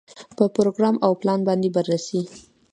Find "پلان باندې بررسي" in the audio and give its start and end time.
1.21-2.21